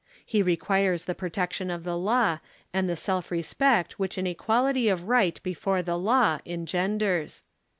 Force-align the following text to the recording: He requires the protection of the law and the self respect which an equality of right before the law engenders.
He 0.25 0.41
requires 0.41 1.05
the 1.05 1.13
protection 1.13 1.69
of 1.69 1.83
the 1.83 1.95
law 1.95 2.39
and 2.73 2.89
the 2.89 2.95
self 2.95 3.29
respect 3.29 3.99
which 3.99 4.17
an 4.17 4.25
equality 4.25 4.89
of 4.89 5.03
right 5.07 5.39
before 5.43 5.83
the 5.83 5.95
law 5.95 6.39
engenders. 6.43 7.43